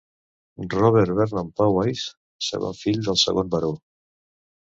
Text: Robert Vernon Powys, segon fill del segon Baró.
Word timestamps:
Robert 0.73 1.11
Vernon 1.19 1.51
Powys, 1.61 2.07
segon 2.47 2.79
fill 2.81 2.99
del 3.11 3.21
segon 3.27 3.53
Baró. 3.53 3.71